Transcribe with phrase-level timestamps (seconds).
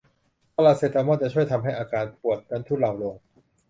[0.55, 3.15] พาราเซตามอลจะช่วยทำให้อาการปวดนั้นทุเลาลง